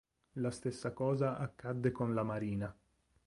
La 0.39 0.49
stessa 0.49 0.93
cosa 0.93 1.37
accadde 1.37 1.91
con 1.91 2.15
la 2.15 2.23
Marina. 2.23 2.75